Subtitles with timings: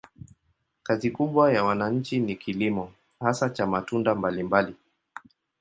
[0.83, 4.75] Kazi kubwa ya wananchi ni kilimo, hasa cha matunda mbalimbali.